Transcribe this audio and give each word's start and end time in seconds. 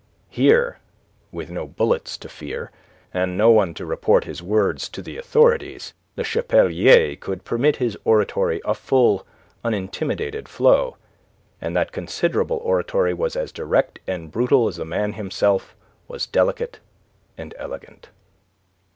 Here, 0.31 0.79
with 1.31 1.51
no 1.51 1.67
bullets 1.67 2.17
to 2.17 2.27
fear, 2.27 2.71
and 3.13 3.37
no 3.37 3.51
one 3.51 3.75
to 3.75 3.85
report 3.85 4.23
his 4.23 4.41
words 4.41 4.89
to 4.89 5.01
the 5.03 5.15
authorities, 5.15 5.93
Le 6.17 6.23
Chapelier 6.23 7.15
could 7.15 7.43
permit 7.45 7.75
his 7.75 7.95
oratory 8.03 8.61
a 8.65 8.73
full, 8.73 9.27
unintimidated 9.63 10.49
flow. 10.49 10.97
And 11.61 11.77
that 11.77 11.91
considerable 11.91 12.57
oratory 12.63 13.13
was 13.13 13.35
as 13.35 13.51
direct 13.51 13.99
and 14.07 14.31
brutal 14.31 14.67
as 14.67 14.77
the 14.77 14.85
man 14.85 15.13
himself 15.13 15.75
was 16.07 16.25
delicate 16.25 16.79
and 17.37 17.53
elegant. 17.59 18.09